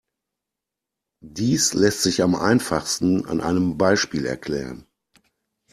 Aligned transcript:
Dies 1.23 1.75
lässt 1.75 2.01
sich 2.01 2.23
am 2.23 2.33
einfachsten 2.33 3.27
an 3.27 3.39
einem 3.39 3.77
Beispiel 3.77 4.25
erklären. 4.25 4.87